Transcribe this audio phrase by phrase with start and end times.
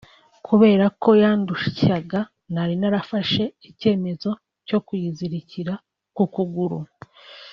[0.47, 2.19] Kubera ko yandushyaga
[2.53, 4.29] nari narafashe icyemezo
[4.67, 5.73] cyo kuyizirika
[6.15, 6.79] ku kuguru